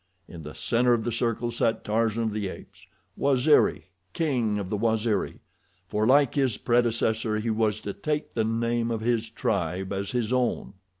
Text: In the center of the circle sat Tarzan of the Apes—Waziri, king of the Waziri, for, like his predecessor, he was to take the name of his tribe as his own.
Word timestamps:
In 0.27 0.41
the 0.41 0.55
center 0.55 0.93
of 0.93 1.03
the 1.03 1.11
circle 1.11 1.51
sat 1.51 1.83
Tarzan 1.83 2.23
of 2.23 2.33
the 2.33 2.47
Apes—Waziri, 2.47 3.83
king 4.13 4.57
of 4.57 4.71
the 4.71 4.75
Waziri, 4.75 5.41
for, 5.87 6.07
like 6.07 6.33
his 6.33 6.57
predecessor, 6.57 7.37
he 7.37 7.51
was 7.51 7.79
to 7.81 7.93
take 7.93 8.33
the 8.33 8.43
name 8.43 8.89
of 8.89 9.01
his 9.01 9.29
tribe 9.29 9.93
as 9.93 10.09
his 10.09 10.33
own. 10.33 10.73